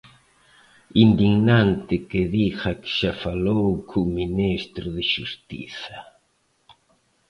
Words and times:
Indignante 1.03 1.95
que 2.09 2.21
diga 2.35 2.69
que 2.81 2.89
xa 2.97 3.11
falou 3.23 3.65
co 3.89 3.99
ministro 4.19 4.85
de 4.95 5.03
Xustiza. 5.13 5.97